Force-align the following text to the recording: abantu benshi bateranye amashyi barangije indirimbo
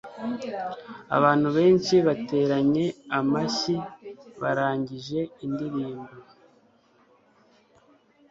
abantu 1.17 1.47
benshi 1.57 1.95
bateranye 2.07 2.85
amashyi 3.19 3.75
barangije 4.41 5.19
indirimbo 5.45 6.11